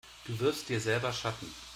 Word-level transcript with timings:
Du 0.25 0.39
wirfst 0.39 0.67
dir 0.67 0.79
selber 0.81 1.13
Schatten. 1.13 1.45